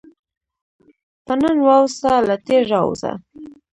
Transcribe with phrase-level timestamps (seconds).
[1.25, 3.11] په نن واوسه، له تېر راووځه.